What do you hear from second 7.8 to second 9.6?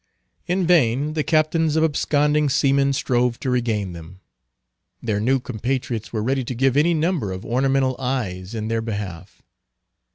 eyes in their behalf.